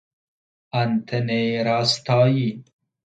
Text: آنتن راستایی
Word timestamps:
آنتن 0.81 1.27
راستایی 1.65 2.63